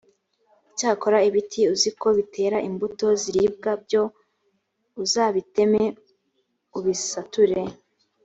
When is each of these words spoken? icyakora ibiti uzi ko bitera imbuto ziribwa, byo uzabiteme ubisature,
icyakora 0.69 1.17
ibiti 1.29 1.61
uzi 1.73 1.89
ko 2.01 2.07
bitera 2.17 2.57
imbuto 2.69 3.07
ziribwa, 3.21 3.71
byo 3.83 4.03
uzabiteme 5.03 5.83
ubisature, 6.77 7.59